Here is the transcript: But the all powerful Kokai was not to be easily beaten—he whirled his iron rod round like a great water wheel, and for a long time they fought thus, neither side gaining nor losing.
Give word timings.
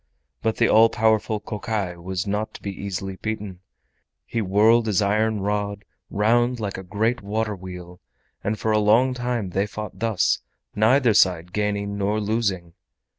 But 0.41 0.57
the 0.57 0.67
all 0.67 0.89
powerful 0.89 1.39
Kokai 1.39 1.95
was 1.97 2.25
not 2.25 2.55
to 2.55 2.61
be 2.63 2.71
easily 2.71 3.17
beaten—he 3.17 4.41
whirled 4.41 4.87
his 4.87 4.99
iron 4.99 5.41
rod 5.41 5.85
round 6.09 6.59
like 6.59 6.79
a 6.79 6.83
great 6.83 7.21
water 7.21 7.55
wheel, 7.55 7.99
and 8.43 8.57
for 8.57 8.71
a 8.71 8.79
long 8.79 9.13
time 9.13 9.51
they 9.51 9.67
fought 9.67 9.99
thus, 9.99 10.41
neither 10.73 11.13
side 11.13 11.53
gaining 11.53 11.99
nor 11.99 12.19
losing. 12.19 12.73